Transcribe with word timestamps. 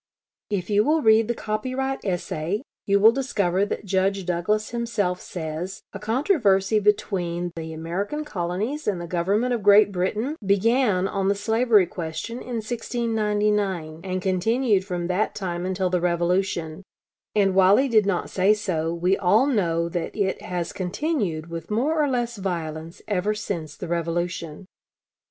If 0.49 0.71
you 0.71 0.83
will 0.83 1.03
read 1.03 1.27
the 1.27 1.35
copyright 1.35 2.03
essay, 2.03 2.63
you 2.87 2.99
will 2.99 3.11
discover 3.11 3.67
that 3.67 3.85
Judge 3.85 4.25
Douglas 4.25 4.71
himself 4.71 5.21
says, 5.21 5.83
a 5.93 5.99
controversy 5.99 6.79
between 6.79 7.51
the 7.55 7.71
American 7.71 8.25
Colonies 8.25 8.87
and 8.87 8.99
the 8.99 9.05
Government 9.05 9.53
of 9.53 9.61
Great 9.61 9.91
Britain 9.91 10.37
began 10.43 11.07
on 11.07 11.27
the 11.27 11.35
slavery 11.35 11.85
question 11.85 12.39
in 12.39 12.55
1699, 12.63 14.01
and 14.03 14.23
continued 14.23 14.83
from 14.83 15.05
that 15.05 15.35
time 15.35 15.67
until 15.67 15.91
the 15.91 16.01
Revolution; 16.01 16.81
and, 17.35 17.53
while 17.53 17.77
he 17.77 17.87
did 17.87 18.07
not 18.07 18.31
say 18.31 18.55
so, 18.55 18.91
we 18.91 19.15
all 19.15 19.45
know 19.45 19.87
that 19.87 20.15
it 20.15 20.41
has 20.41 20.73
continued 20.73 21.45
with 21.47 21.69
more 21.69 22.03
or 22.03 22.09
less 22.09 22.37
violence 22.37 23.03
ever 23.07 23.35
since 23.35 23.77
the 23.77 23.87
Revolution.... 23.87 24.65